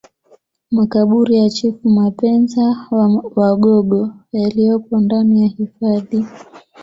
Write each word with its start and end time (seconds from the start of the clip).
Makaburi 0.71 1.35
ya 1.37 1.49
Chifu 1.49 1.89
Mapenza 1.89 2.61
wa 2.91 3.23
wagogo 3.35 4.13
yaliyopo 4.33 4.99
ndani 4.99 5.41
ya 5.41 5.47
hifadhi 5.47 6.25